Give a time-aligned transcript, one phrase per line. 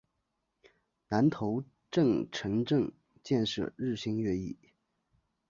[1.09, 2.91] 南头镇城镇
[3.23, 4.57] 建设日新月异。